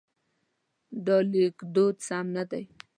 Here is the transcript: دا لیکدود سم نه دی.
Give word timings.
دا 1.05 1.17
لیکدود 1.31 1.95
سم 2.07 2.25
نه 2.35 2.43
دی. 2.49 2.63